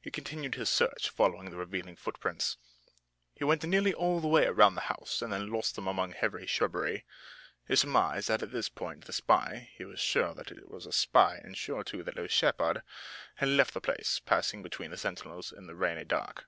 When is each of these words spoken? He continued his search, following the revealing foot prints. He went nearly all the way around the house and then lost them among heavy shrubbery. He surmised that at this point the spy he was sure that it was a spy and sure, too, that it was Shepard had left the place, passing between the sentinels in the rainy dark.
He 0.00 0.12
continued 0.12 0.54
his 0.54 0.70
search, 0.70 1.10
following 1.10 1.50
the 1.50 1.56
revealing 1.56 1.96
foot 1.96 2.20
prints. 2.20 2.58
He 3.34 3.42
went 3.42 3.64
nearly 3.64 3.92
all 3.92 4.20
the 4.20 4.28
way 4.28 4.46
around 4.46 4.76
the 4.76 4.82
house 4.82 5.20
and 5.20 5.32
then 5.32 5.50
lost 5.50 5.74
them 5.74 5.88
among 5.88 6.12
heavy 6.12 6.46
shrubbery. 6.46 7.04
He 7.66 7.74
surmised 7.74 8.28
that 8.28 8.40
at 8.44 8.52
this 8.52 8.68
point 8.68 9.06
the 9.06 9.12
spy 9.12 9.70
he 9.76 9.84
was 9.84 9.98
sure 9.98 10.32
that 10.34 10.52
it 10.52 10.70
was 10.70 10.86
a 10.86 10.92
spy 10.92 11.40
and 11.42 11.56
sure, 11.58 11.82
too, 11.82 12.04
that 12.04 12.16
it 12.16 12.22
was 12.22 12.30
Shepard 12.30 12.84
had 13.34 13.48
left 13.48 13.74
the 13.74 13.80
place, 13.80 14.20
passing 14.24 14.62
between 14.62 14.92
the 14.92 14.96
sentinels 14.96 15.50
in 15.50 15.66
the 15.66 15.74
rainy 15.74 16.04
dark. 16.04 16.46